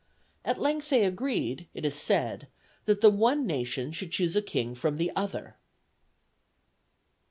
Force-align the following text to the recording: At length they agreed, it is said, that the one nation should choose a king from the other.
At 0.43 0.59
length 0.59 0.89
they 0.89 1.05
agreed, 1.05 1.67
it 1.75 1.85
is 1.85 1.93
said, 1.93 2.47
that 2.85 3.01
the 3.01 3.11
one 3.11 3.45
nation 3.45 3.91
should 3.91 4.09
choose 4.11 4.35
a 4.35 4.41
king 4.41 4.73
from 4.73 4.97
the 4.97 5.11
other. 5.15 5.57